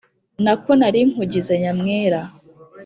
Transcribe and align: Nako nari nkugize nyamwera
Nako 0.43 0.71
nari 0.79 0.99
nkugize 1.09 1.53
nyamwera 1.61 2.19